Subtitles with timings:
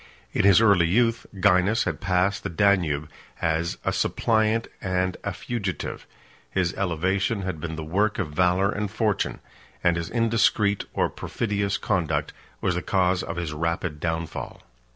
[0.33, 3.07] In his early youth, Gainas had passed the Danube
[3.39, 6.07] as a suppliant and a fugitive:
[6.49, 9.41] his elevation had been the work of valor and fortune;
[9.83, 14.63] and his indiscreet or perfidious conduct was the cause of his rapid downfall.